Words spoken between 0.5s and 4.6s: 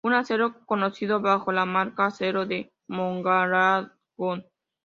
conocido bajo la marca Acero de Mondragón.